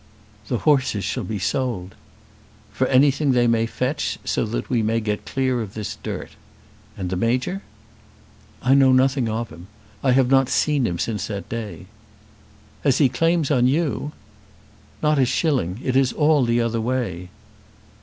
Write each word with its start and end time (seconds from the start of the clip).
"The 0.47 0.57
horses 0.57 1.03
shall 1.03 1.23
be 1.23 1.37
sold." 1.37 1.93
"For 2.71 2.87
anything 2.87 3.33
they 3.33 3.45
may 3.45 3.67
fetch 3.67 4.17
so 4.25 4.45
that 4.45 4.67
we 4.67 4.81
may 4.81 4.99
get 4.99 5.27
clear 5.27 5.61
of 5.61 5.75
this 5.75 5.95
dirt. 6.01 6.31
And 6.97 7.11
the 7.11 7.15
Major?" 7.15 7.61
"I 8.63 8.73
know 8.73 8.93
nothing 8.93 9.29
of 9.29 9.51
him. 9.51 9.67
I 10.03 10.13
have 10.13 10.31
not 10.31 10.49
seen 10.49 10.87
him 10.87 10.97
since 10.97 11.27
that 11.27 11.47
day." 11.49 11.85
"Has 12.83 12.97
he 12.97 13.09
claims 13.09 13.51
on 13.51 13.67
you?" 13.67 14.11
"Not 15.03 15.19
a 15.19 15.25
shilling. 15.27 15.79
It 15.83 15.95
is 15.95 16.11
all 16.13 16.45
the 16.45 16.61
other 16.61 16.81
way." 16.81 17.29